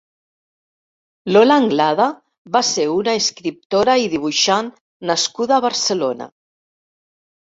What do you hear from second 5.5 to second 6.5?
a Barcelona.